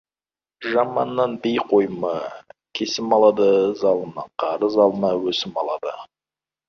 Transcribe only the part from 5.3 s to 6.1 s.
өсім алады.